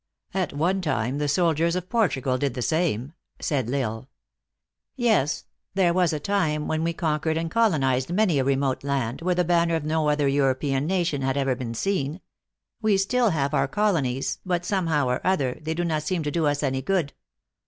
[0.33, 4.09] "At one time the soldiers of Portugal did the same," said L Isle."
[4.95, 5.43] Yes;
[5.75, 9.43] there was a time when we conquered and colonized many a remote land, where the
[9.43, 12.19] banner of no other European nation had ever been seen.
[12.81, 16.31] We still have our colonies, but, some how or other, they do not seem to
[16.31, 17.13] do us any good."